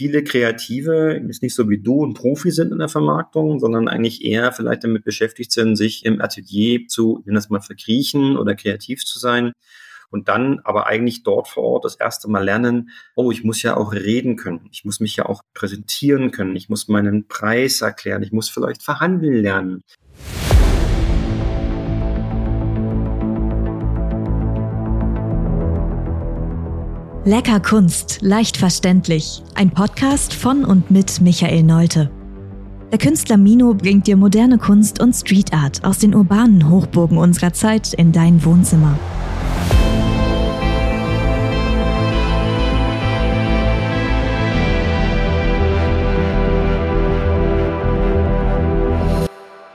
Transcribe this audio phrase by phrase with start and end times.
[0.00, 4.24] viele Kreative ist nicht so wie du ein Profi sind in der Vermarktung, sondern eigentlich
[4.24, 9.04] eher vielleicht damit beschäftigt sind, sich im Atelier zu, wenn das mal verkriechen oder kreativ
[9.04, 9.52] zu sein
[10.08, 13.76] und dann aber eigentlich dort vor Ort das erste Mal lernen, oh, ich muss ja
[13.76, 18.22] auch reden können, ich muss mich ja auch präsentieren können, ich muss meinen Preis erklären,
[18.22, 19.82] ich muss vielleicht verhandeln lernen.
[27.26, 29.42] Lecker Kunst, leicht verständlich.
[29.54, 32.10] Ein Podcast von und mit Michael Neute.
[32.90, 37.52] Der Künstler Mino bringt dir moderne Kunst und Street Art aus den urbanen Hochburgen unserer
[37.52, 38.98] Zeit in dein Wohnzimmer.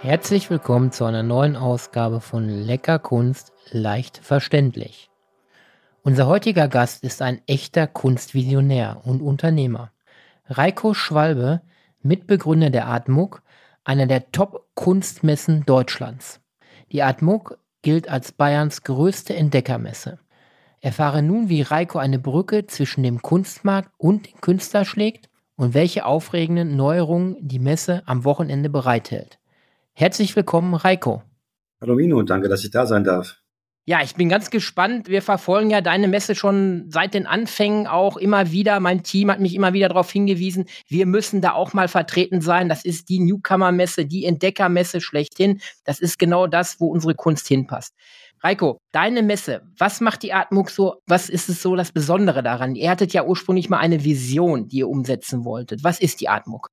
[0.02, 5.12] Herzlich willkommen zu einer neuen Ausgabe von Lecker Kunst, leicht verständlich.
[6.06, 9.92] Unser heutiger Gast ist ein echter Kunstvisionär und Unternehmer.
[10.46, 11.62] Reiko Schwalbe,
[12.04, 13.42] Mitbegründer der Art Muck,
[13.84, 16.42] einer der Top-Kunstmessen Deutschlands.
[16.92, 20.20] Die Art Muck gilt als Bayerns größte Entdeckermesse.
[20.80, 26.06] Erfahre nun, wie Reiko eine Brücke zwischen dem Kunstmarkt und dem Künstler schlägt und welche
[26.06, 29.40] aufregenden Neuerungen die Messe am Wochenende bereithält.
[29.94, 31.24] Herzlich willkommen, Reiko.
[31.82, 33.42] Hallo Mino, danke, dass ich da sein darf.
[33.88, 35.10] Ja, ich bin ganz gespannt.
[35.10, 38.80] Wir verfolgen ja deine Messe schon seit den Anfängen auch immer wieder.
[38.80, 42.68] Mein Team hat mich immer wieder darauf hingewiesen, wir müssen da auch mal vertreten sein.
[42.68, 45.62] Das ist die Newcomer-Messe, die Entdecker-Messe schlechthin.
[45.84, 47.94] Das ist genau das, wo unsere Kunst hinpasst.
[48.42, 52.76] Reiko, deine Messe, was macht die Atmung so, was ist es so das Besondere daran?
[52.76, 55.84] Ihr hattet ja ursprünglich mal eine Vision, die ihr umsetzen wolltet.
[55.84, 56.66] Was ist die Atmung?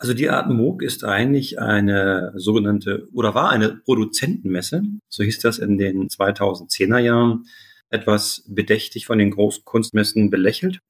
[0.00, 5.58] Also die Art MOOC ist eigentlich eine sogenannte oder war eine Produzentenmesse, so hieß das
[5.58, 7.46] in den 2010er Jahren,
[7.90, 10.80] etwas bedächtig von den großen Kunstmessen belächelt,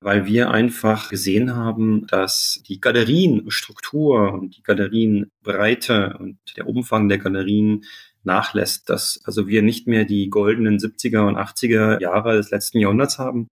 [0.00, 7.18] weil wir einfach gesehen haben, dass die Galerienstruktur und die Galerienbreite und der Umfang der
[7.18, 7.84] Galerien
[8.24, 13.18] nachlässt, dass also wir nicht mehr die goldenen 70er und 80er Jahre des letzten Jahrhunderts
[13.18, 13.46] haben,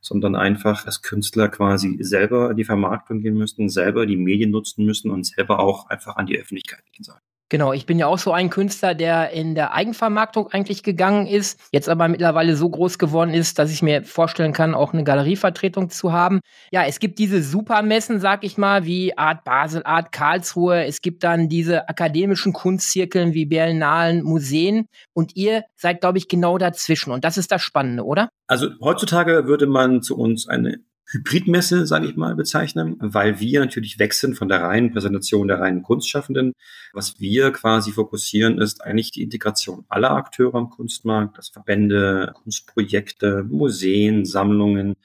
[0.00, 4.84] sondern einfach als Künstler quasi selber in die Vermarktung gehen müssen, selber die Medien nutzen
[4.84, 7.20] müssen und selber auch einfach an die Öffentlichkeit gehen sollen.
[7.50, 11.58] Genau, ich bin ja auch so ein Künstler, der in der Eigenvermarktung eigentlich gegangen ist,
[11.72, 15.88] jetzt aber mittlerweile so groß geworden ist, dass ich mir vorstellen kann, auch eine Galerievertretung
[15.88, 16.40] zu haben.
[16.72, 20.84] Ja, es gibt diese Supermessen, sag ich mal, wie Art Basel, Art Karlsruhe.
[20.84, 24.86] Es gibt dann diese akademischen Kunstzirkeln wie Berlinalen, Museen.
[25.14, 27.12] Und ihr seid, glaube ich, genau dazwischen.
[27.12, 28.28] Und das ist das Spannende, oder?
[28.46, 33.96] Also heutzutage würde man zu uns eine Hybridmesse, sage ich mal, bezeichnen, weil wir natürlich
[34.12, 36.52] sind von der reinen Präsentation der reinen Kunstschaffenden.
[36.92, 43.44] Was wir quasi fokussieren, ist eigentlich die Integration aller Akteure am Kunstmarkt, das Verbände, Kunstprojekte,
[43.48, 44.96] Museen, Sammlungen,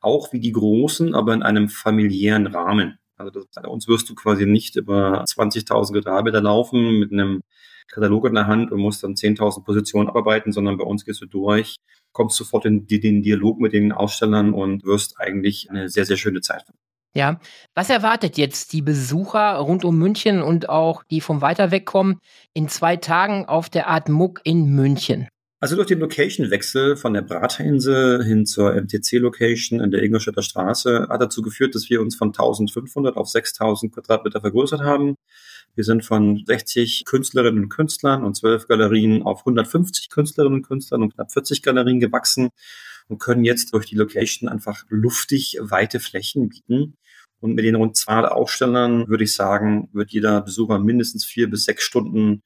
[0.00, 2.98] auch wie die großen, aber in einem familiären Rahmen.
[3.16, 7.42] Also das, bei uns wirst du quasi nicht über 20.000 Quadratmeter laufen mit einem
[7.86, 11.26] Katalog in der Hand und musst dann 10.000 Positionen abarbeiten, sondern bei uns gehst du
[11.26, 11.76] durch
[12.14, 16.40] kommst sofort in den Dialog mit den Ausstellern und wirst eigentlich eine sehr, sehr schöne
[16.40, 16.64] Zeit.
[17.16, 17.38] Ja,
[17.74, 22.20] was erwartet jetzt die Besucher rund um München und auch die vom weiter weg kommen
[22.54, 25.28] in zwei Tagen auf der Art Muck in München?
[25.64, 31.22] Also durch den Location-Wechsel von der Bratinsel hin zur MTC-Location in der Ingolstädter Straße hat
[31.22, 35.16] dazu geführt, dass wir uns von 1500 auf 6000 Quadratmeter vergrößert haben.
[35.74, 41.02] Wir sind von 60 Künstlerinnen und Künstlern und 12 Galerien auf 150 Künstlerinnen und Künstlern
[41.02, 42.50] und knapp 40 Galerien gewachsen
[43.08, 46.98] und können jetzt durch die Location einfach luftig weite Flächen bieten.
[47.40, 51.64] Und mit den rund 200 Ausstellern würde ich sagen, wird jeder Besucher mindestens vier bis
[51.64, 52.42] sechs Stunden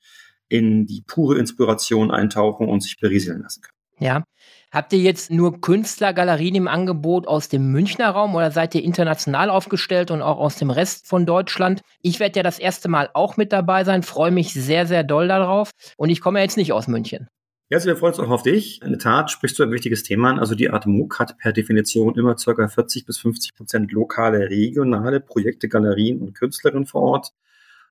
[0.49, 3.79] in die pure Inspiration eintauchen und sich berieseln lassen können.
[3.99, 4.25] Ja.
[4.71, 9.49] Habt ihr jetzt nur Künstlergalerien im Angebot aus dem Münchner Raum oder seid ihr international
[9.49, 11.81] aufgestellt und auch aus dem Rest von Deutschland?
[12.03, 15.27] Ich werde ja das erste Mal auch mit dabei sein, freue mich sehr, sehr doll
[15.27, 17.29] darauf und ich komme ja jetzt nicht aus München.
[17.71, 18.81] Ja, also wir freuen uns auch auf dich.
[18.83, 20.39] In der Tat sprichst du ein wichtiges Thema an.
[20.39, 22.69] Also die Art MOOC hat per Definition immer ca.
[22.69, 27.33] 40 bis 50 Prozent lokale, regionale Projekte, Galerien und Künstlerinnen vor Ort.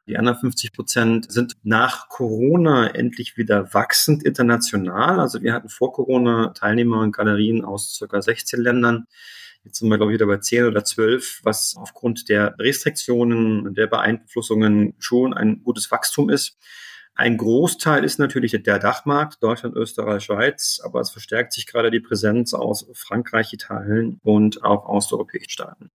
[0.08, 5.20] Die anderen 50 Prozent sind nach Corona endlich wieder wachsend international.
[5.20, 9.08] Also wir hatten vor Corona Teilnehmer und Galerien aus circa 16 Ländern.
[9.66, 13.78] Jetzt sind wir, glaube ich, wieder bei 10 oder 12, was aufgrund der Restriktionen und
[13.78, 16.58] der Beeinflussungen schon ein gutes Wachstum ist.
[17.20, 22.00] Ein Großteil ist natürlich der Dachmarkt, Deutschland, Österreich, Schweiz, aber es verstärkt sich gerade die
[22.00, 25.90] Präsenz aus Frankreich, Italien und auch aus europäischen Staaten.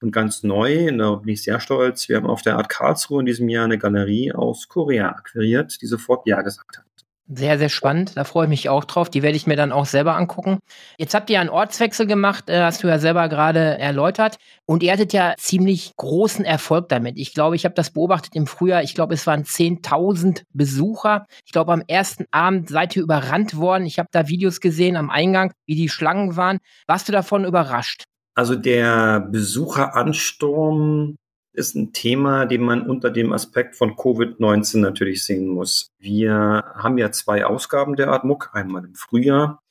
[0.00, 3.26] Und ganz neu, da bin ich sehr stolz, wir haben auf der Art Karlsruhe in
[3.26, 6.93] diesem Jahr eine Galerie aus Korea akquiriert, die sofort Ja gesagt hat.
[7.26, 8.18] Sehr, sehr spannend.
[8.18, 9.08] Da freue ich mich auch drauf.
[9.08, 10.58] Die werde ich mir dann auch selber angucken.
[10.98, 14.36] Jetzt habt ihr einen Ortswechsel gemacht, äh, hast du ja selber gerade erläutert.
[14.66, 17.16] Und ihr hattet ja ziemlich großen Erfolg damit.
[17.16, 18.82] Ich glaube, ich habe das beobachtet im Frühjahr.
[18.82, 21.24] Ich glaube, es waren 10.000 Besucher.
[21.46, 23.86] Ich glaube, am ersten Abend seid ihr überrannt worden.
[23.86, 26.58] Ich habe da Videos gesehen am Eingang, wie die Schlangen waren.
[26.86, 28.04] Warst du davon überrascht?
[28.34, 31.16] Also der Besucheransturm
[31.54, 35.92] ist ein Thema, den man unter dem Aspekt von Covid-19 natürlich sehen muss.
[35.98, 39.62] Wir haben ja zwei Ausgaben der Art MOOC, einmal im Frühjahr,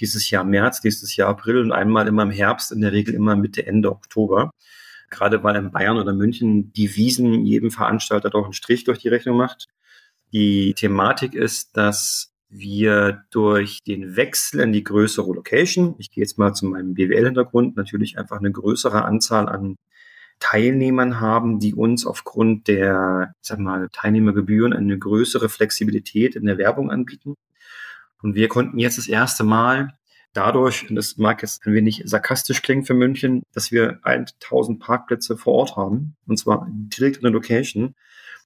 [0.00, 3.34] dieses Jahr März, nächstes Jahr April und einmal immer im Herbst, in der Regel immer
[3.36, 4.52] Mitte, Ende Oktober.
[5.10, 9.08] Gerade weil in Bayern oder München die Wiesen jedem Veranstalter doch einen Strich durch die
[9.08, 9.66] Rechnung macht.
[10.32, 16.38] Die Thematik ist, dass wir durch den Wechsel in die größere Location, ich gehe jetzt
[16.38, 19.76] mal zu meinem BWL-Hintergrund, natürlich einfach eine größere Anzahl an
[20.40, 26.58] Teilnehmern haben, die uns aufgrund der, ich sag mal, Teilnehmergebühren eine größere Flexibilität in der
[26.58, 27.34] Werbung anbieten.
[28.22, 29.94] Und wir konnten jetzt das erste Mal
[30.32, 35.36] dadurch, und das mag jetzt ein wenig sarkastisch klingen für München, dass wir 1000 Parkplätze
[35.36, 37.94] vor Ort haben, und zwar direkt in der Location,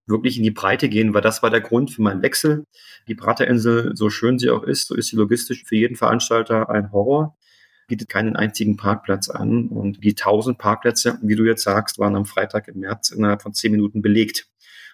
[0.07, 2.65] wirklich in die Breite gehen, weil das war der Grund für meinen Wechsel.
[3.09, 6.93] Die Praterinsel, so schön sie auch ist, so ist sie logistisch für jeden Veranstalter ein
[6.93, 7.38] Horror
[7.89, 9.69] bietet keinen einzigen Parkplatz an.
[9.69, 13.55] Und die 1000 Parkplätze, wie du jetzt sagst, waren am Freitag im März innerhalb von
[13.55, 14.47] zehn Minuten belegt.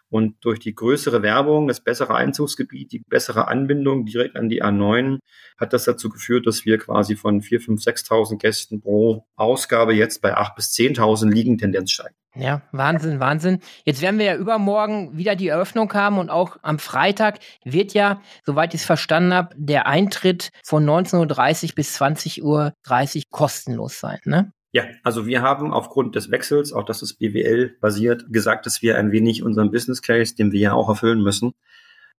[0.08, 5.18] Und durch die größere Werbung, das bessere Einzugsgebiet, die bessere Anbindung direkt an die A9
[5.58, 10.22] hat das dazu geführt, dass wir quasi von 4, 5, 6.000 Gästen pro Ausgabe jetzt
[10.22, 12.14] bei 8.000 bis 10.000 liegen, Tendenz steigen.
[12.36, 13.60] Ja, Wahnsinn, Wahnsinn.
[13.84, 18.20] Jetzt werden wir ja übermorgen wieder die Eröffnung haben und auch am Freitag wird ja,
[18.44, 24.18] soweit ich es verstanden habe, der Eintritt von 19.30 Uhr bis 20.30 Uhr kostenlos sein,
[24.24, 24.52] ne?
[24.72, 28.98] Ja, also wir haben aufgrund des Wechsels, auch das ist BWL basiert, gesagt, dass wir
[28.98, 31.52] ein wenig unseren Business Case, den wir ja auch erfüllen müssen,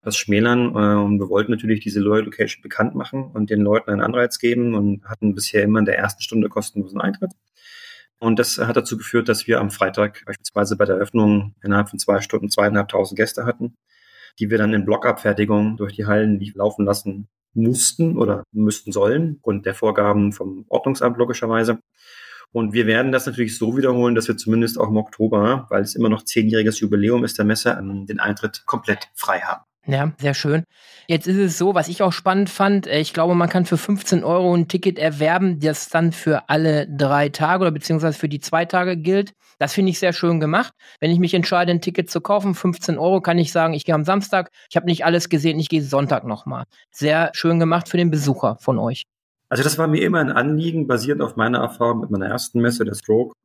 [0.01, 0.69] das schmälern.
[0.69, 4.39] Äh, und wir wollten natürlich diese Loyal Location bekannt machen und den Leuten einen Anreiz
[4.39, 7.31] geben und hatten bisher immer in der ersten Stunde kostenlosen Eintritt.
[8.19, 11.99] Und das hat dazu geführt, dass wir am Freitag beispielsweise bei der Eröffnung innerhalb von
[11.99, 13.75] zwei Stunden zweieinhalbtausend Gäste hatten,
[14.39, 19.65] die wir dann in Blockabfertigung durch die Hallen laufen lassen mussten oder müssten sollen, und
[19.65, 21.79] der Vorgaben vom Ordnungsamt logischerweise.
[22.51, 25.95] Und wir werden das natürlich so wiederholen, dass wir zumindest auch im Oktober, weil es
[25.95, 29.63] immer noch zehnjähriges Jubiläum ist der Messe, den Eintritt komplett frei haben.
[29.87, 30.63] Ja, sehr schön.
[31.07, 33.77] Jetzt ist es so, was ich auch spannend fand, äh, ich glaube, man kann für
[33.77, 38.39] 15 Euro ein Ticket erwerben, das dann für alle drei Tage oder beziehungsweise für die
[38.39, 39.33] zwei Tage gilt.
[39.59, 40.73] Das finde ich sehr schön gemacht.
[40.99, 43.93] Wenn ich mich entscheide, ein Ticket zu kaufen, 15 Euro, kann ich sagen, ich gehe
[43.93, 46.65] am Samstag, ich habe nicht alles gesehen, ich gehe Sonntag nochmal.
[46.91, 49.03] Sehr schön gemacht für den Besucher von euch.
[49.49, 52.83] Also das war mir immer ein Anliegen, basierend auf meiner Erfahrung mit meiner ersten Messe,
[52.83, 53.35] der Stroke,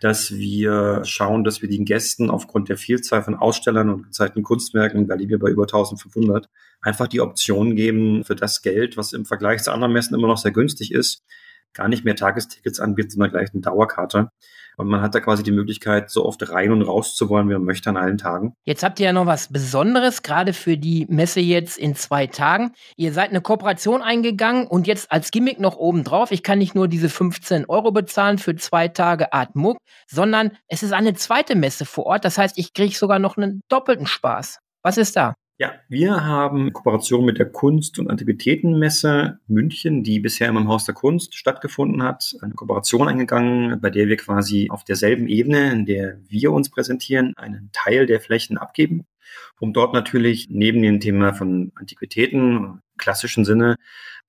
[0.00, 5.08] dass wir schauen, dass wir den Gästen aufgrund der Vielzahl von Ausstellern und gezeigten Kunstwerken,
[5.08, 6.48] da liegen wir bei über 1500,
[6.80, 10.38] einfach die Option geben, für das Geld, was im Vergleich zu anderen Messen immer noch
[10.38, 11.24] sehr günstig ist,
[11.72, 14.30] gar nicht mehr Tagestickets anbieten, sondern gleich eine Dauerkarte.
[14.78, 17.54] Und man hat da quasi die Möglichkeit, so oft rein und raus zu wollen, wie
[17.54, 18.54] man möchte an allen Tagen.
[18.64, 22.72] Jetzt habt ihr ja noch was Besonderes, gerade für die Messe jetzt in zwei Tagen.
[22.96, 26.30] Ihr seid eine Kooperation eingegangen und jetzt als Gimmick noch obendrauf.
[26.30, 30.84] Ich kann nicht nur diese 15 Euro bezahlen für zwei Tage Art Muck, sondern es
[30.84, 32.24] ist eine zweite Messe vor Ort.
[32.24, 34.60] Das heißt, ich kriege sogar noch einen doppelten Spaß.
[34.84, 35.34] Was ist da?
[35.60, 40.84] Ja, wir haben Kooperation mit der Kunst- und Antiquitätenmesse München, die bisher immer im Haus
[40.84, 45.84] der Kunst stattgefunden hat, eine Kooperation eingegangen, bei der wir quasi auf derselben Ebene, in
[45.84, 49.08] der wir uns präsentieren, einen Teil der Flächen abgeben,
[49.58, 53.76] um dort natürlich neben dem Thema von Antiquitäten, klassischen Sinne,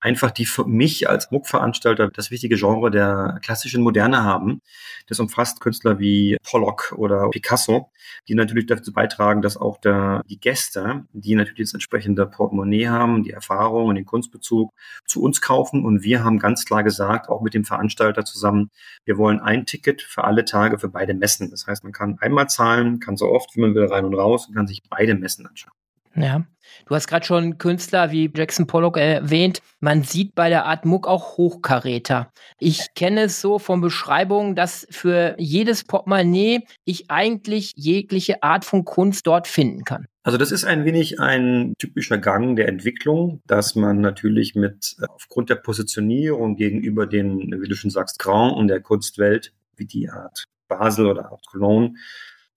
[0.00, 4.62] einfach die für mich als MOOC-Veranstalter das wichtige Genre der klassischen Moderne haben.
[5.06, 7.90] Das umfasst Künstler wie Pollock oder Picasso,
[8.26, 13.22] die natürlich dazu beitragen, dass auch der, die Gäste, die natürlich das entsprechende Portemonnaie haben,
[13.22, 14.72] die Erfahrung und den Kunstbezug
[15.06, 15.84] zu uns kaufen.
[15.84, 18.70] Und wir haben ganz klar gesagt, auch mit dem Veranstalter zusammen,
[19.04, 21.50] wir wollen ein Ticket für alle Tage für beide Messen.
[21.50, 24.48] Das heißt, man kann einmal zahlen, kann so oft, wie man will, rein und raus
[24.48, 25.79] und kann sich beide Messen anschauen.
[26.14, 26.44] Ja,
[26.86, 29.62] du hast gerade schon Künstler wie Jackson Pollock erwähnt.
[29.78, 32.32] Man sieht bei der Art Muck auch Hochkaräter.
[32.58, 38.84] Ich kenne es so von Beschreibungen, dass für jedes Portemonnaie ich eigentlich jegliche Art von
[38.84, 40.06] Kunst dort finden kann.
[40.22, 45.48] Also das ist ein wenig ein typischer Gang der Entwicklung, dass man natürlich mit aufgrund
[45.48, 50.44] der Positionierung gegenüber den, wie du schon sagst, Grand und der Kunstwelt, wie die Art
[50.68, 51.94] Basel oder Art Cologne,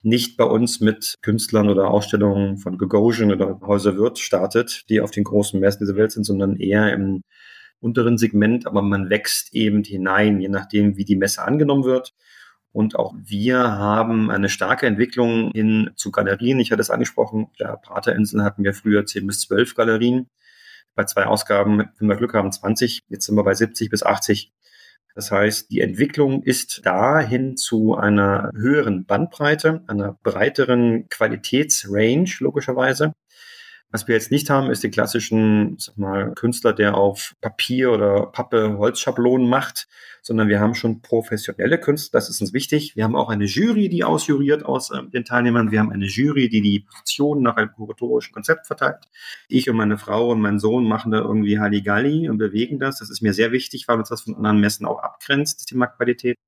[0.04, 5.12] nicht bei uns mit Künstlern oder Ausstellungen von Gagosian oder Häuser Wirth startet, die auf
[5.12, 7.24] den großen Messen dieser Welt sind, sondern eher im
[7.80, 12.14] unteren Segment, aber man wächst eben hinein, je nachdem, wie die Messe angenommen wird.
[12.72, 16.60] Und auch wir haben eine starke Entwicklung hin zu Galerien.
[16.60, 20.30] Ich hatte es angesprochen, der Praterinsel hatten wir früher 10 bis 12 Galerien.
[20.96, 23.02] bei zwei Ausgaben, wenn wir Glück haben, 20.
[23.10, 24.54] Jetzt sind wir bei 70 bis 80.
[25.16, 33.14] Das heißt, die Entwicklung ist dahin zu einer höheren Bandbreite, einer breiteren Qualitätsrange logischerweise.
[33.94, 38.26] Was wir jetzt nicht haben, ist den klassischen sag mal, Künstler, der auf Papier oder
[38.26, 39.88] Pappe Holzschablonen macht,
[40.24, 42.18] sondern wir haben schon professionelle Künstler.
[42.18, 42.96] Das ist uns wichtig.
[42.96, 45.70] Wir haben auch eine Jury, die ausjuriert aus äh, den Teilnehmern.
[45.70, 48.98] Wir haben eine Jury, die die Positionen nach einem kuratorischen Konzept verteilt.
[49.48, 52.98] Ich und meine Frau und mein Sohn machen da irgendwie Halligalli und bewegen das.
[52.98, 55.86] Das ist mir sehr wichtig, weil uns das von anderen Messen auch abgrenzt, das Thema
[55.86, 56.40] Qualität.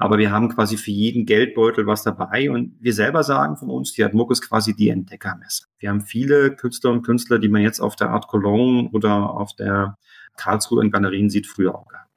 [0.00, 3.92] Aber wir haben quasi für jeden Geldbeutel was dabei und wir selber sagen von uns,
[3.92, 5.64] die Admuck ist quasi die Entdeckermesse.
[5.78, 9.54] Wir haben viele Künstler und Künstler, die man jetzt auf der Art Cologne oder auf
[9.56, 9.98] der
[10.38, 12.08] Karlsruhe in Galerien sieht, früher auch gehabt.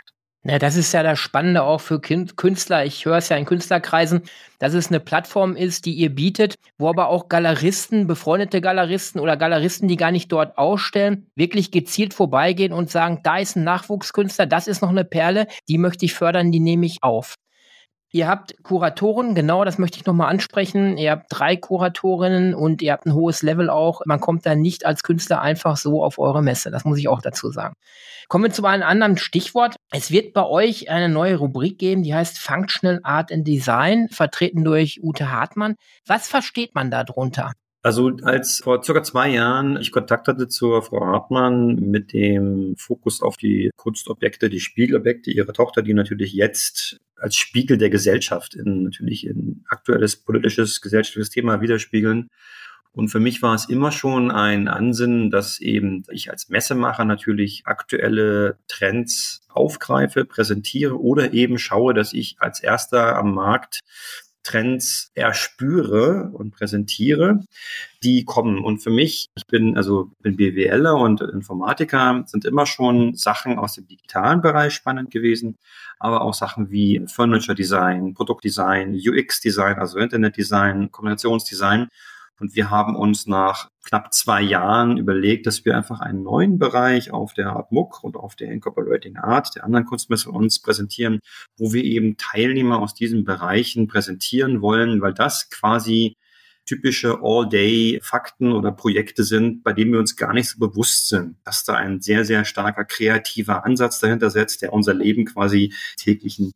[0.45, 2.85] Ja, das ist ja das Spannende auch für Künstler.
[2.85, 4.21] Ich höre es ja in Künstlerkreisen,
[4.59, 9.35] dass es eine Plattform ist, die ihr bietet, wo aber auch Galeristen, befreundete Galeristen oder
[9.35, 14.45] Galeristen, die gar nicht dort ausstellen, wirklich gezielt vorbeigehen und sagen, da ist ein Nachwuchskünstler,
[14.45, 17.35] das ist noch eine Perle, die möchte ich fördern, die nehme ich auf.
[18.15, 20.99] Ihr habt Kuratoren, genau, das möchte ich nochmal ansprechen.
[20.99, 24.01] Ihr habt drei Kuratorinnen und ihr habt ein hohes Level auch.
[24.05, 26.69] Man kommt da nicht als Künstler einfach so auf eure Messe.
[26.69, 27.73] Das muss ich auch dazu sagen.
[28.27, 29.77] Kommen wir zu einem anderen Stichwort.
[29.89, 34.63] Es wird bei euch eine neue Rubrik geben, die heißt Functional Art and Design, vertreten
[34.63, 35.73] durch Ute Hartmann.
[36.05, 37.53] Was versteht man darunter?
[37.81, 43.21] Also als vor circa zwei Jahren ich Kontakt hatte zur Frau Hartmann mit dem Fokus
[43.21, 48.83] auf die Kunstobjekte, die Spiegelobjekte ihrer Tochter, die natürlich jetzt als Spiegel der Gesellschaft in
[48.83, 52.29] natürlich in aktuelles politisches, gesellschaftliches Thema widerspiegeln.
[52.91, 57.63] Und für mich war es immer schon ein Ansinnen, dass eben ich als Messemacher natürlich
[57.65, 63.79] aktuelle Trends aufgreife, präsentiere oder eben schaue, dass ich als erster am Markt
[64.43, 67.39] Trends erspüre und präsentiere,
[68.03, 68.63] die kommen.
[68.63, 73.75] Und für mich, ich bin also bin BWLer und Informatiker, sind immer schon Sachen aus
[73.75, 75.57] dem digitalen Bereich spannend gewesen,
[75.99, 81.87] aber auch Sachen wie Furniture Design, Produktdesign, UX Design, also Internet Design, Kommunikationsdesign.
[82.39, 87.11] Und wir haben uns nach knapp zwei Jahren überlegt, dass wir einfach einen neuen Bereich
[87.11, 91.19] auf der Art MOOC und auf der Incorporating Art, der anderen Kunstmesse uns präsentieren,
[91.57, 96.15] wo wir eben Teilnehmer aus diesen Bereichen präsentieren wollen, weil das quasi
[96.65, 101.65] typische All-Day-Fakten oder Projekte sind, bei denen wir uns gar nicht so bewusst sind, dass
[101.65, 106.53] da ein sehr, sehr starker kreativer Ansatz dahinter setzt, der unser Leben quasi täglichen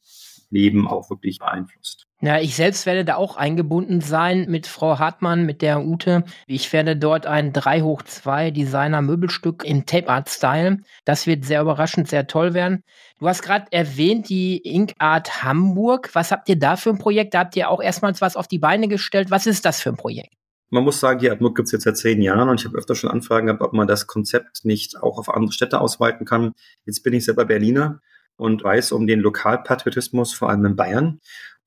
[0.49, 2.05] Leben auch wirklich beeinflusst.
[2.19, 6.23] Ja, ich selbst werde da auch eingebunden sein mit Frau Hartmann, mit der Ute.
[6.47, 10.79] Ich werde dort ein 3 hoch 2 Designer Möbelstück in Tape Art Style.
[11.05, 12.83] Das wird sehr überraschend, sehr toll werden.
[13.19, 16.09] Du hast gerade erwähnt, die Ink Art Hamburg.
[16.13, 17.35] Was habt ihr da für ein Projekt?
[17.35, 19.29] Da habt ihr auch erstmals was auf die Beine gestellt.
[19.29, 20.33] Was ist das für ein Projekt?
[20.69, 22.95] Man muss sagen, die Admut gibt es jetzt seit zehn Jahren und ich habe öfter
[22.95, 26.53] schon Anfragen gehabt, ob man das Konzept nicht auch auf andere Städte ausweiten kann.
[26.85, 28.01] Jetzt bin ich selber Berliner
[28.37, 31.19] und weiß um den Lokalpatriotismus, vor allem in Bayern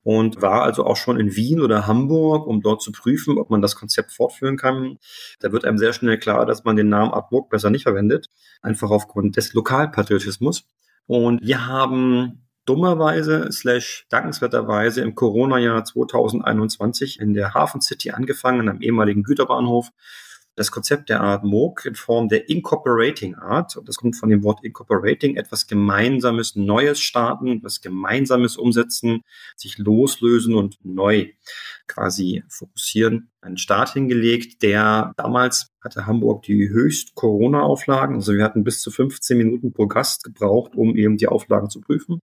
[0.03, 3.61] und war also auch schon in Wien oder Hamburg, um dort zu prüfen, ob man
[3.61, 4.97] das Konzept fortführen kann.
[5.39, 8.27] Da wird einem sehr schnell klar, dass man den Namen Artburg besser nicht verwendet,
[8.61, 10.65] einfach aufgrund des Lokalpatriotismus.
[11.05, 18.81] Und wir haben dummerweise slash dankenswerterweise im Corona-Jahr 2021 in der Hafen City angefangen, am
[18.81, 19.89] ehemaligen Güterbahnhof
[20.55, 24.43] das Konzept der Art MOOC in Form der Incorporating Art, und das kommt von dem
[24.43, 29.21] Wort Incorporating, etwas Gemeinsames, Neues starten, etwas Gemeinsames umsetzen,
[29.55, 31.29] sich loslösen und neu
[31.87, 33.31] quasi fokussieren.
[33.41, 38.91] Einen Start hingelegt, der damals hatte Hamburg die höchst Corona-Auflagen, also wir hatten bis zu
[38.91, 42.19] 15 Minuten pro Gast gebraucht, um eben die Auflagen zu prüfen.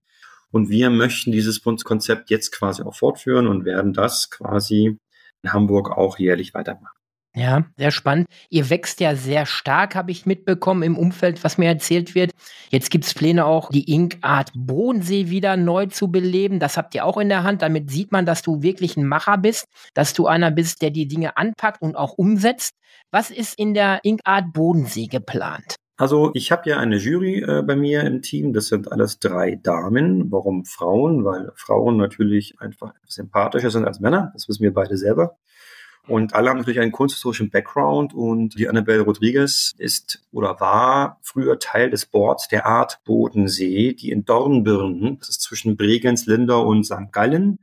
[0.50, 4.98] Und wir möchten dieses Konzept jetzt quasi auch fortführen und werden das quasi
[5.42, 6.97] in Hamburg auch jährlich weitermachen.
[7.38, 8.26] Ja, sehr spannend.
[8.50, 12.32] Ihr wächst ja sehr stark, habe ich mitbekommen im Umfeld, was mir erzählt wird.
[12.70, 16.58] Jetzt gibt es Pläne auch, die Ink Art Bodensee wieder neu zu beleben.
[16.58, 17.62] Das habt ihr auch in der Hand.
[17.62, 21.06] Damit sieht man, dass du wirklich ein Macher bist, dass du einer bist, der die
[21.06, 22.74] Dinge anpackt und auch umsetzt.
[23.12, 25.76] Was ist in der Ink Art Bodensee geplant?
[25.96, 28.52] Also ich habe ja eine Jury äh, bei mir im Team.
[28.52, 30.30] Das sind alles drei Damen.
[30.30, 31.24] Warum Frauen?
[31.24, 34.30] Weil Frauen natürlich einfach sympathischer sind als Männer.
[34.34, 35.38] Das wissen wir beide selber.
[36.08, 41.58] Und alle haben natürlich einen kunsthistorischen Background und die Annabelle Rodriguez ist oder war früher
[41.58, 46.84] Teil des Boards der Art Bodensee, die in Dornbirn, das ist zwischen Bregenz, Lindau und
[46.84, 47.12] St.
[47.12, 47.58] Gallen,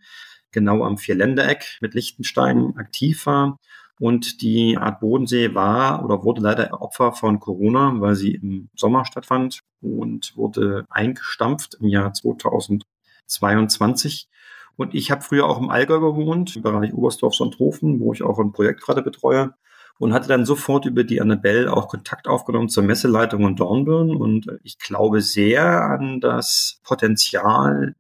[0.52, 3.58] genau am Vierländereck mit Liechtenstein aktiv war.
[4.00, 9.06] Und die Art Bodensee war oder wurde leider Opfer von Corona, weil sie im Sommer
[9.06, 14.28] stattfand und wurde eingestampft im Jahr 2022.
[14.77, 18.51] Und ich habe früher auch im Allgäu gewohnt, im Bereich Oberstdorf-Sonthofen, wo ich auch ein
[18.51, 19.53] Projekt gerade betreue.
[19.98, 24.48] und hatte dann sofort über die Annabelle auch Kontakt aufgenommen zur Messeleitung in Dornbirn und
[24.63, 27.96] ich glaube sehr an das Potenzial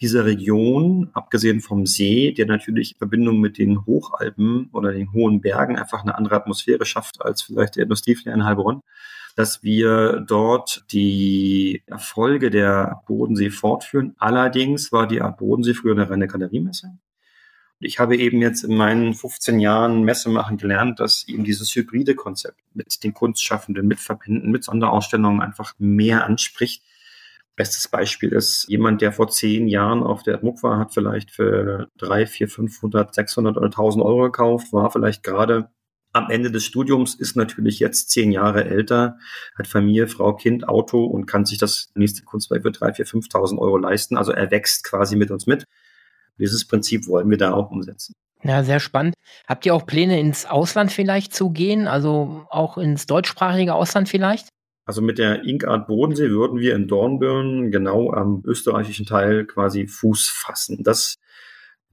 [0.00, 5.40] dieser Region, abgesehen vom See, der natürlich in Verbindung mit den Hochalpen oder den hohen
[5.40, 8.82] Bergen einfach eine andere Atmosphäre schafft als vielleicht der Industriefläche in Heilbronn,
[9.34, 14.14] dass wir dort die Erfolge der Bodensee fortführen.
[14.18, 16.98] Allerdings war die Art Bodensee früher eine reine Galeriemesse.
[17.80, 22.60] Ich habe eben jetzt in meinen 15 Jahren Messemachen gelernt, dass eben dieses hybride Konzept
[22.72, 26.84] mit den Kunstschaffenden, mit Verbänden, mit Sonderausstellungen einfach mehr anspricht.
[27.56, 31.88] Bestes Beispiel ist jemand, der vor zehn Jahren auf der MUC war, hat vielleicht für
[31.96, 35.68] drei, vier, 500, 600 oder 1000 Euro gekauft, war vielleicht gerade
[36.14, 39.18] am Ende des Studiums, ist natürlich jetzt zehn Jahre älter,
[39.58, 43.58] hat Familie, Frau, Kind, Auto und kann sich das nächste Kunstwerk für drei, vier, 5.000
[43.58, 44.16] Euro leisten.
[44.16, 45.64] Also er wächst quasi mit uns mit.
[46.38, 48.14] Dieses Prinzip wollen wir da auch umsetzen.
[48.42, 49.14] Ja, sehr spannend.
[49.46, 51.88] Habt ihr auch Pläne, ins Ausland vielleicht zu gehen?
[51.88, 54.48] Also auch ins deutschsprachige Ausland vielleicht?
[54.86, 60.28] Also mit der Inkart Bodensee würden wir in Dornbirn genau am österreichischen Teil quasi Fuß
[60.28, 60.84] fassen.
[60.84, 61.16] Das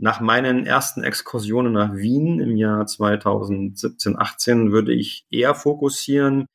[0.01, 6.47] nach meinen ersten Exkursionen nach Wien im Jahr 2017, 18 würde ich eher fokussieren,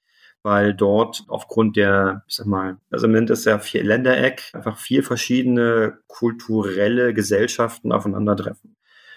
[0.42, 4.76] weil dort aufgrund der, ich sag mal, also man nennt es ja vier Ländereck, einfach
[4.76, 8.74] vier verschiedene kulturelle Gesellschaften aufeinandertreffen.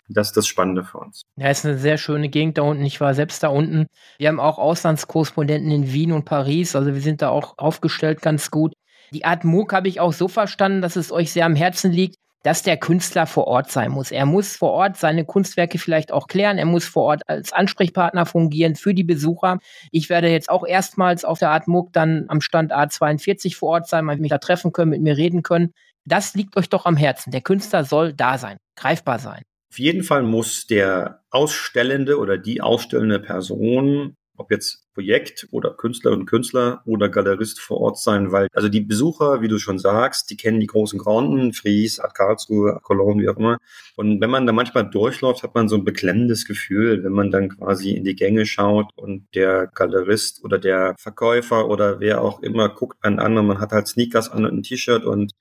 [0.08, 1.24] Das ist das Spannende für uns.
[1.36, 2.84] Ja, ist eine sehr schöne Gegend da unten.
[2.84, 3.88] Ich war selbst da unten.
[4.18, 6.76] Wir haben auch Auslandskorrespondenten in Wien und Paris.
[6.76, 8.74] Also wir sind da auch aufgestellt ganz gut.
[9.12, 12.16] Die Art MOOC habe ich auch so verstanden, dass es euch sehr am Herzen liegt,
[12.44, 14.12] dass der Künstler vor Art sein muss.
[14.12, 16.58] Er muss vor Ort seine Kunstwerke vielleicht auch klären.
[16.58, 19.60] Er muss vor Ort als Ansprechpartner fungieren für die Besucher.
[19.92, 23.88] Ich werde jetzt auch erstmals auf der Art MOOC dann am Stand A42 vor Ort
[23.88, 25.74] sein, mal mich da treffen können, mit mir reden können.
[26.06, 27.32] Das liegt euch doch am Herzen.
[27.32, 29.44] Der Künstler soll da sein, greifbar sein.
[29.72, 36.26] Auf jeden Fall muss der Ausstellende oder die ausstellende Person ob jetzt Projekt oder Künstlerin,
[36.26, 40.38] Künstler oder Galerist vor Ort sein, weil also die Besucher, wie du schon sagst, die
[40.38, 43.58] kennen die großen Granden, Fries, Ad Karlsruhe, Cologne, wie auch immer.
[43.96, 47.50] Und wenn man da manchmal durchläuft, hat man so ein beklemmendes Gefühl, wenn man dann
[47.50, 52.70] quasi in die Gänge schaut und der Galerist oder der Verkäufer oder wer auch immer
[52.70, 55.34] guckt einen an und man hat halt Sneakers an und ein T-Shirt und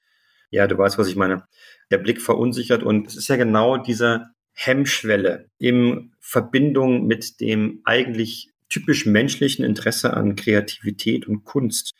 [0.50, 1.44] ja, du weißt, was ich meine.
[1.90, 8.50] Der Blick verunsichert und es ist ja genau diese Hemmschwelle in Verbindung mit dem eigentlich
[8.68, 11.94] typisch menschlichen Interesse an Kreativität und Kunst,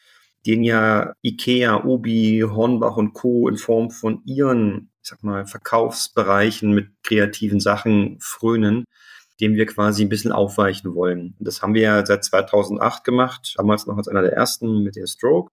[0.46, 3.48] den ja IKEA, Obi, Hornbach und Co.
[3.48, 8.84] in Form von ihren, ich sag mal, Verkaufsbereichen mit kreativen Sachen frönen,
[9.40, 11.34] dem wir quasi ein bisschen aufweichen wollen.
[11.38, 15.06] Das haben wir ja seit 2008 gemacht, damals noch als einer der ersten mit der
[15.06, 15.52] Stroke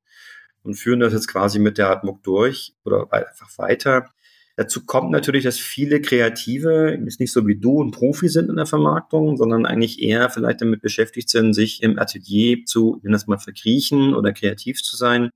[0.63, 4.09] und führen das jetzt quasi mit der Atmung durch oder einfach weiter.
[4.57, 8.55] Dazu kommt natürlich, dass viele Kreative jetzt nicht so wie du ein Profi sind in
[8.55, 13.27] der Vermarktung, sondern eigentlich eher vielleicht damit beschäftigt sind, sich im Atelier zu, wenn das
[13.27, 15.31] mal verkriechen oder kreativ zu sein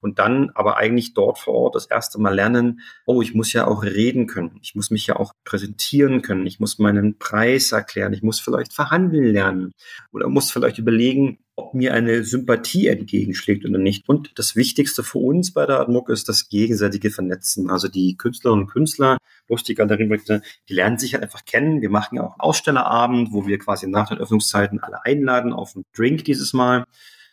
[0.00, 3.66] und dann aber eigentlich dort vor Ort das erste Mal lernen, oh, ich muss ja
[3.66, 8.12] auch reden können, ich muss mich ja auch präsentieren können, ich muss meinen Preis erklären,
[8.12, 9.72] ich muss vielleicht verhandeln lernen
[10.12, 14.08] oder muss vielleicht überlegen, ob mir eine Sympathie entgegenschlägt oder nicht.
[14.08, 17.68] Und das Wichtigste für uns bei der Admuck ist das gegenseitige Vernetzen.
[17.68, 19.18] Also die Künstlerinnen und Künstler
[19.48, 21.82] durch die Galerieprojekte, die lernen sich halt einfach kennen.
[21.82, 25.84] Wir machen ja auch Ausstellerabend, wo wir quasi nach den Öffnungszeiten alle einladen auf einen
[25.94, 26.84] Drink dieses Mal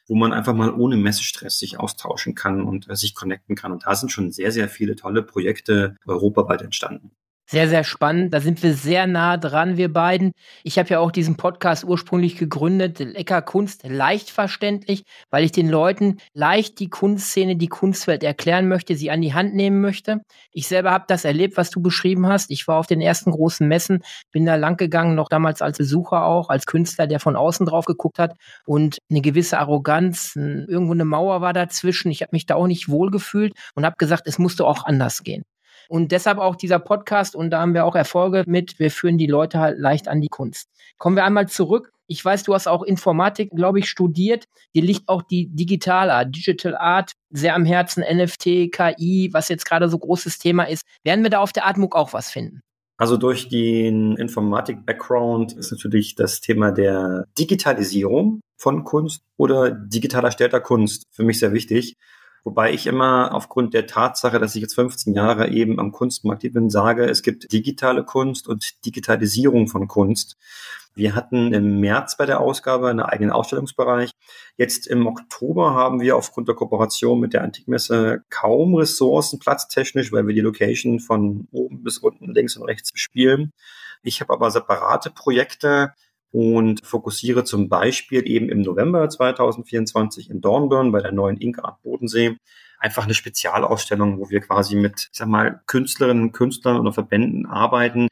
[0.08, 3.72] wo man einfach mal ohne Messestress sich austauschen kann und äh, sich connecten kann.
[3.72, 7.10] Und da sind schon sehr, sehr viele tolle Projekte europaweit entstanden.
[7.48, 8.34] Sehr, sehr spannend.
[8.34, 10.32] Da sind wir sehr nah dran, wir beiden.
[10.64, 15.70] Ich habe ja auch diesen Podcast ursprünglich gegründet, Lecker Kunst, leicht verständlich, weil ich den
[15.70, 20.22] Leuten leicht die Kunstszene, die Kunstwelt erklären möchte, sie an die Hand nehmen möchte.
[20.54, 22.50] Ich selber habe das erlebt, was du beschrieben hast.
[22.50, 26.26] Ich war auf den ersten großen Messen, bin da lang gegangen, noch damals als Besucher
[26.26, 28.34] auch, als Künstler, der von außen drauf geguckt hat
[28.66, 32.10] und eine gewisse Arroganz, irgendwo eine Mauer war dazwischen.
[32.10, 35.44] Ich habe mich da auch nicht wohlgefühlt und habe gesagt, es musste auch anders gehen.
[35.90, 38.80] Und deshalb auch dieser Podcast und da haben wir auch Erfolge mit.
[38.80, 40.70] Wir führen die Leute halt leicht an die Kunst.
[40.98, 41.92] Kommen wir einmal zurück.
[42.08, 44.46] Ich weiß, du hast auch Informatik, glaube ich, studiert.
[44.76, 49.66] Dir liegt auch die Digital Art, Digital Art sehr am Herzen, NFT, KI, was jetzt
[49.66, 50.86] gerade so großes Thema ist.
[51.04, 52.62] Werden wir da auf der Atmung auch was finden?
[52.98, 60.62] Also durch den Informatik-Background ist natürlich das Thema der Digitalisierung von Kunst oder digital erstellter
[60.62, 61.96] Kunst für mich sehr wichtig.
[62.46, 66.70] Wobei ich immer aufgrund der Tatsache, dass ich jetzt 15 Jahre eben am Kunstmarkt bin,
[66.70, 70.38] sage, es gibt digitale Kunst und Digitalisierung von Kunst.
[70.94, 74.12] Wir hatten im März bei der Ausgabe einen eigenen Ausstellungsbereich.
[74.58, 80.28] Jetzt im Oktober haben wir aufgrund der Kooperation mit der Antikmesse kaum Ressourcen platztechnisch, weil
[80.28, 83.54] wir die Location von oben bis unten links und rechts bespielen.
[84.04, 85.94] Ich habe aber separate Projekte,
[86.36, 91.82] und fokussiere zum Beispiel eben im November 2024 in Dornbirn bei der neuen Inka Art
[91.82, 92.36] Bodensee
[92.78, 98.10] einfach eine Spezialausstellung, wo wir quasi mit, ich sag mal, Künstlerinnen, Künstlern oder Verbänden arbeiten,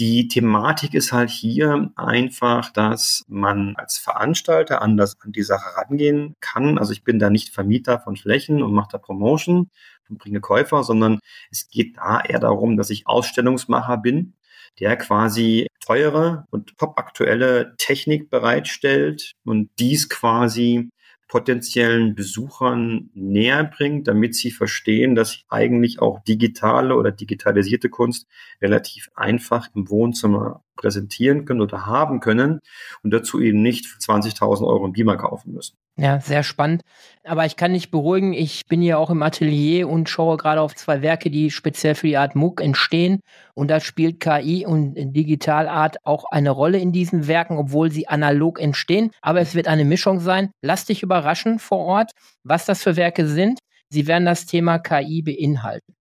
[0.00, 6.34] die Thematik ist halt hier einfach, dass man als Veranstalter anders an die Sache rangehen
[6.40, 6.76] kann.
[6.76, 9.70] Also ich bin da nicht Vermieter von Flächen und mache da Promotion
[10.08, 11.20] und bringe Käufer, sondern
[11.52, 14.34] es geht da eher darum, dass ich Ausstellungsmacher bin,
[14.80, 20.90] der quasi teure und topaktuelle Technik bereitstellt und dies quasi
[21.26, 28.28] potenziellen Besuchern näher bringt, damit sie verstehen, dass eigentlich auch digitale oder digitalisierte Kunst
[28.62, 32.60] relativ einfach im Wohnzimmer präsentieren können oder haben können
[33.02, 35.76] und dazu eben nicht für 20.000 Euro einen Beamer kaufen müssen.
[35.96, 36.82] Ja, sehr spannend.
[37.24, 38.32] Aber ich kann nicht beruhigen.
[38.32, 42.06] Ich bin hier auch im Atelier und schaue gerade auf zwei Werke, die speziell für
[42.06, 43.20] die Art MOOC entstehen.
[43.54, 48.58] Und da spielt KI und Digitalart auch eine Rolle in diesen Werken, obwohl sie analog
[48.58, 49.10] entstehen.
[49.20, 50.50] Aber es wird eine Mischung sein.
[50.62, 52.12] Lass dich überraschen vor Ort,
[52.44, 53.58] was das für Werke sind.
[53.90, 55.94] Sie werden das Thema KI beinhalten.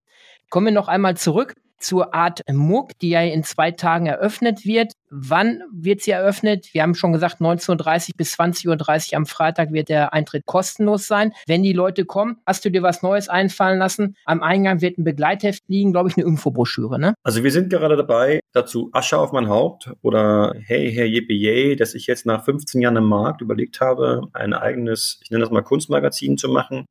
[0.50, 4.94] Kommen wir noch einmal zurück zur Art MOOC, die ja in zwei Tagen eröffnet wird.
[5.10, 6.68] Wann wird sie eröffnet?
[6.74, 8.68] Wir haben schon gesagt, 19.30 bis 20.30
[9.12, 11.34] Uhr am Freitag wird der Eintritt kostenlos sein.
[11.48, 14.16] Wenn die Leute kommen, hast du dir was Neues einfallen lassen?
[14.26, 17.16] Am Eingang wird ein Begleitheft liegen, glaube ich, eine Infobroschüre, ne?
[17.24, 21.96] Also wir sind gerade dabei, dazu Asche auf mein Haupt oder Hey, Herr Yippie, dass
[21.96, 25.62] ich jetzt nach 15 Jahren im Markt überlegt habe, ein eigenes, ich nenne das mal
[25.62, 26.86] Kunstmagazin zu machen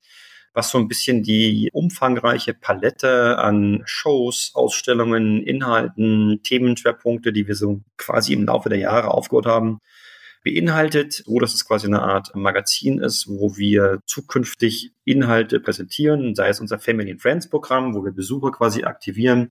[0.54, 7.80] was so ein bisschen die umfangreiche Palette an Shows, Ausstellungen, Inhalten, Themenschwerpunkte, die wir so
[7.96, 9.80] quasi im Laufe der Jahre aufgebaut haben,
[10.44, 16.60] beinhaltet, wo das quasi eine Art Magazin ist, wo wir zukünftig Inhalte präsentieren, sei es
[16.60, 19.50] unser Family and Friends Programm, wo wir Besucher quasi aktivieren,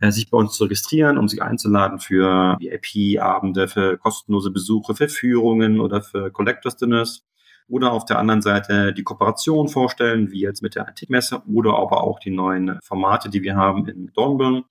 [0.00, 5.08] äh, sich bei uns zu registrieren, um sich einzuladen für VIP-Abende, für kostenlose Besuche, für
[5.08, 7.24] Führungen oder für Collectors Dinners
[7.68, 12.02] oder auf der anderen Seite die Kooperation vorstellen, wie jetzt mit der Antikmesse oder aber
[12.02, 14.64] auch die neuen Formate, die wir haben in Dornbirn.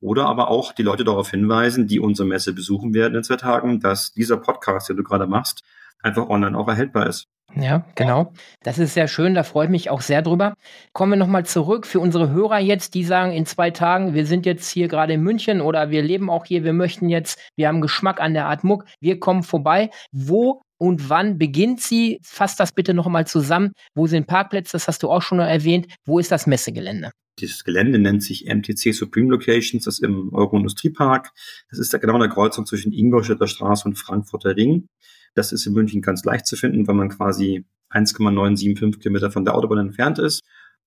[0.00, 3.78] Oder aber auch die Leute darauf hinweisen, die unsere Messe besuchen werden in zwei Tagen,
[3.78, 5.62] dass dieser Podcast, den du gerade machst,
[6.02, 7.28] einfach online auch erhältbar ist.
[7.54, 8.32] Ja, genau.
[8.62, 10.54] Das ist sehr schön, da freue ich mich auch sehr drüber.
[10.92, 14.46] Kommen wir nochmal zurück für unsere Hörer jetzt, die sagen in zwei Tagen, wir sind
[14.46, 17.82] jetzt hier gerade in München oder wir leben auch hier, wir möchten jetzt, wir haben
[17.82, 19.90] Geschmack an der Art Muck, wir kommen vorbei.
[20.12, 22.18] Wo und wann beginnt sie?
[22.24, 23.70] Fass das bitte noch mal zusammen.
[23.94, 24.72] Wo sind Parkplätze?
[24.72, 25.86] Das hast du auch schon erwähnt.
[26.04, 27.12] Wo ist das Messegelände?
[27.38, 31.30] Dieses Gelände nennt sich MTC Supreme Locations, das ist im Euro-Industriepark.
[31.70, 34.88] Das ist genau an der Kreuzung zwischen Ingolstädter Straße und Frankfurter Ring.
[35.36, 39.54] Das ist in München ganz leicht zu finden, weil man quasi 1,975 Kilometer von der
[39.54, 40.40] Autobahn entfernt ist.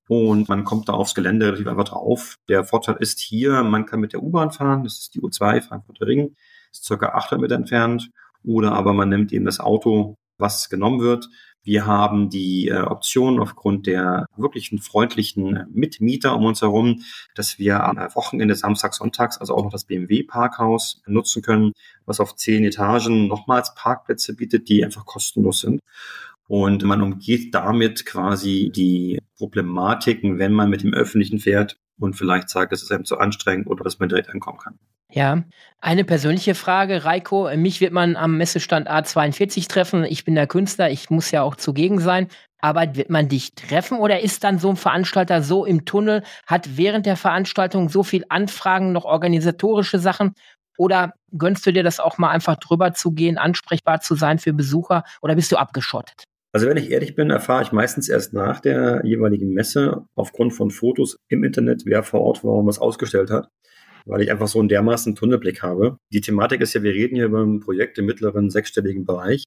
[0.10, 2.36] Und man kommt da aufs Gelände relativ einfach drauf.
[2.50, 4.84] Der Vorteil ist hier, man kann mit der U-Bahn fahren.
[4.84, 6.36] Das ist die U2 Frankfurter Ring.
[6.72, 8.12] Das ist circa 800 Meter entfernt
[8.46, 11.30] oder aber man nimmt eben das Auto, was genommen wird.
[11.64, 17.02] Wir haben die äh, Option aufgrund der wirklichen freundlichen Mitmieter um uns herum,
[17.34, 21.72] dass wir am Wochenende Samstag, Sonntags, also auch noch das BMW Parkhaus nutzen können,
[22.06, 25.82] was auf zehn Etagen nochmals Parkplätze bietet, die einfach kostenlos sind.
[26.48, 32.50] Und man umgeht damit quasi die Problematiken, wenn man mit dem Öffentlichen fährt und vielleicht
[32.50, 34.78] sagt, es ist einem zu anstrengend oder dass man direkt ankommen kann.
[35.16, 35.44] Ja,
[35.80, 37.50] eine persönliche Frage, Reiko.
[37.56, 40.04] Mich wird man am Messestand A42 treffen.
[40.04, 42.28] Ich bin der Künstler, ich muss ja auch zugegen sein.
[42.60, 46.76] Aber wird man dich treffen oder ist dann so ein Veranstalter so im Tunnel, hat
[46.76, 50.34] während der Veranstaltung so viel Anfragen, noch organisatorische Sachen?
[50.78, 54.52] Oder gönnst du dir das auch mal einfach drüber zu gehen, ansprechbar zu sein für
[54.52, 56.26] Besucher oder bist du abgeschottet?
[56.52, 60.72] Also wenn ich ehrlich bin, erfahre ich meistens erst nach der jeweiligen Messe aufgrund von
[60.72, 63.48] Fotos im Internet, wer vor Ort war und was ausgestellt hat,
[64.06, 65.98] weil ich einfach so einen dermaßen Tunnelblick habe.
[66.12, 69.44] Die Thematik ist ja, wir reden hier über ein Projekt im mittleren sechsstelligen Bereich,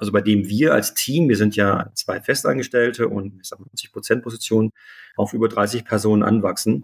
[0.00, 3.66] also bei dem wir als Team, wir sind ja zwei Festangestellte und ich sag mal
[3.66, 4.70] 90 Prozent Position
[5.14, 6.82] auf über 30 Personen anwachsen,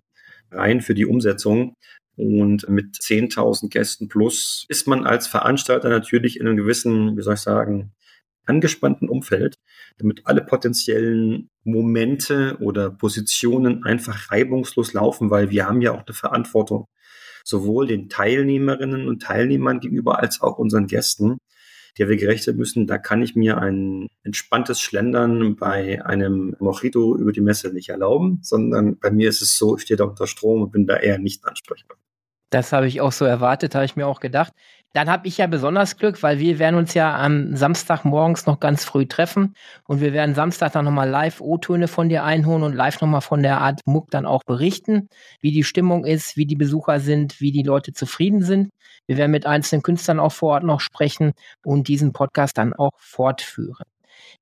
[0.50, 1.74] rein für die Umsetzung.
[2.16, 7.34] Und mit 10.000 Gästen plus ist man als Veranstalter natürlich in einem gewissen, wie soll
[7.34, 7.92] ich sagen,
[8.44, 9.56] angespannten Umfeld,
[9.98, 16.14] damit alle potenziellen Momente oder Positionen einfach reibungslos laufen, weil wir haben ja auch eine
[16.14, 16.86] Verantwortung,
[17.46, 21.38] sowohl den Teilnehmerinnen und Teilnehmern gegenüber als auch unseren Gästen,
[21.96, 22.86] der wir gerecht werden müssen.
[22.86, 28.40] Da kann ich mir ein entspanntes Schlendern bei einem Mojito über die Messe nicht erlauben,
[28.42, 31.18] sondern bei mir ist es so, ich stehe da unter Strom und bin da eher
[31.18, 31.96] nicht ansprechbar.
[32.50, 34.52] Das habe ich auch so erwartet, habe ich mir auch gedacht.
[34.96, 38.60] Dann habe ich ja besonders Glück, weil wir werden uns ja am Samstag morgens noch
[38.60, 39.52] ganz früh treffen
[39.84, 43.42] und wir werden Samstag dann nochmal live O-Töne von dir einholen und live nochmal von
[43.42, 45.10] der Art Muck dann auch berichten,
[45.42, 48.70] wie die Stimmung ist, wie die Besucher sind, wie die Leute zufrieden sind.
[49.06, 51.32] Wir werden mit einzelnen Künstlern auch vor Ort noch sprechen
[51.62, 53.84] und diesen Podcast dann auch fortführen.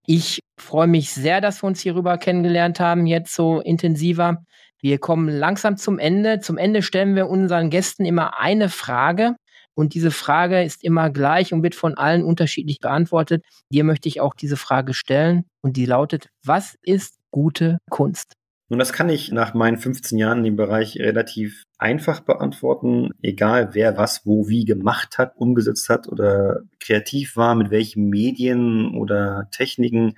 [0.06, 4.44] Ich freue mich sehr, dass wir uns hierüber kennengelernt haben, jetzt so intensiver.
[4.80, 6.38] Wir kommen langsam zum Ende.
[6.38, 9.34] Zum Ende stellen wir unseren Gästen immer eine Frage.
[9.74, 13.44] Und diese Frage ist immer gleich und wird von allen unterschiedlich beantwortet.
[13.70, 18.34] Dir möchte ich auch diese Frage stellen und die lautet, was ist gute Kunst?
[18.68, 23.74] Nun, das kann ich nach meinen 15 Jahren in dem Bereich relativ einfach beantworten, egal
[23.74, 29.48] wer was wo wie gemacht hat, umgesetzt hat oder kreativ war, mit welchen Medien oder
[29.50, 30.14] Techniken,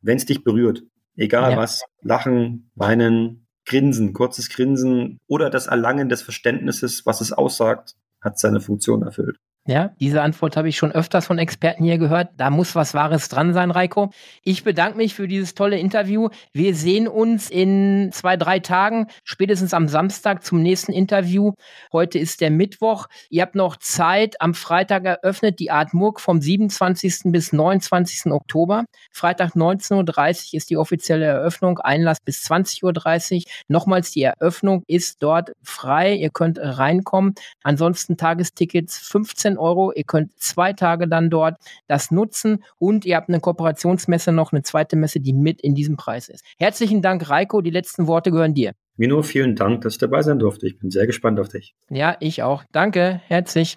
[0.00, 0.84] wenn es dich berührt.
[1.16, 1.56] Egal ja.
[1.58, 8.38] was, lachen, weinen, grinsen, kurzes Grinsen oder das Erlangen des Verständnisses, was es aussagt, hat
[8.38, 9.38] seine Funktion erfüllt.
[9.64, 12.30] Ja, diese Antwort habe ich schon öfters von Experten hier gehört.
[12.36, 14.10] Da muss was Wahres dran sein, Reiko.
[14.42, 16.30] Ich bedanke mich für dieses tolle Interview.
[16.52, 21.52] Wir sehen uns in zwei, drei Tagen, spätestens am Samstag zum nächsten Interview.
[21.92, 23.06] Heute ist der Mittwoch.
[23.30, 24.40] Ihr habt noch Zeit.
[24.40, 27.30] Am Freitag eröffnet die Art Murk vom 27.
[27.30, 28.32] bis 29.
[28.32, 28.84] Oktober.
[29.12, 31.78] Freitag 19.30 Uhr ist die offizielle Eröffnung.
[31.78, 33.42] Einlass bis 20.30 Uhr.
[33.68, 36.16] Nochmals, die Eröffnung ist dort frei.
[36.16, 37.36] Ihr könnt reinkommen.
[37.62, 39.92] Ansonsten Tagestickets 15 15 Euro.
[39.92, 44.62] Ihr könnt zwei Tage dann dort das nutzen und ihr habt eine Kooperationsmesse noch, eine
[44.62, 46.44] zweite Messe, die mit in diesem Preis ist.
[46.58, 47.60] Herzlichen Dank, Reiko.
[47.60, 48.72] Die letzten Worte gehören dir.
[48.96, 50.66] Mino, vielen Dank, dass ich dabei sein durfte.
[50.66, 51.74] Ich bin sehr gespannt auf dich.
[51.88, 52.64] Ja, ich auch.
[52.72, 53.76] Danke, herzlich.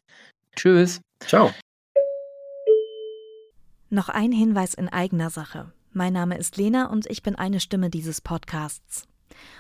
[0.56, 1.02] Tschüss.
[1.20, 1.52] Ciao.
[3.90, 5.72] Noch ein Hinweis in eigener Sache.
[5.94, 9.08] Mein Name ist Lena und ich bin eine Stimme dieses Podcasts.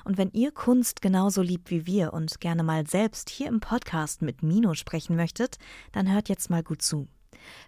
[0.04, 4.21] Und wenn ihr Kunst genauso liebt wie wir und gerne mal selbst hier im Podcast
[4.21, 5.58] mit Mino sprechen möchtet,
[5.91, 7.08] dann hört jetzt mal gut zu.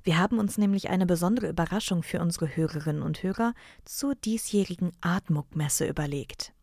[0.04, 3.54] Wir haben uns nämlich eine besondere Überraschung für unsere Hörerinnen und Hörer
[3.86, 6.54] zur diesjährigen Artmuck-Messe überlegt.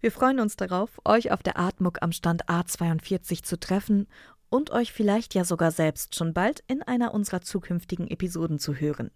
[0.00, 4.06] Wir freuen uns darauf, euch auf der Atmuk am Stand A42 zu treffen
[4.48, 9.10] und euch vielleicht ja sogar selbst schon bald in einer unserer zukünftigen Episoden zu hören.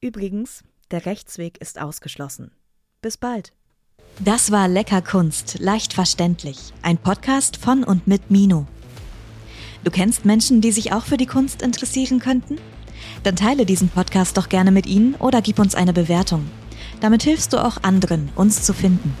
[0.00, 2.52] Übrigens, der Rechtsweg ist ausgeschlossen.
[3.02, 3.52] Bis bald.
[4.20, 6.72] Das war Lecker Kunst, leicht verständlich.
[6.82, 8.66] Ein Podcast von und mit Mino.
[9.84, 12.56] Du kennst Menschen, die sich auch für die Kunst interessieren könnten?
[13.22, 16.46] Dann teile diesen Podcast doch gerne mit ihnen oder gib uns eine Bewertung.
[17.00, 19.14] Damit hilfst du auch anderen, uns zu finden.